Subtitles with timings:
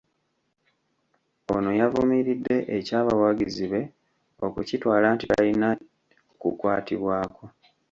[1.53, 3.81] Ono yavumiridde eky’abawagizi be
[4.45, 5.69] okukitwala nti talina
[6.41, 7.43] kukwatibwako.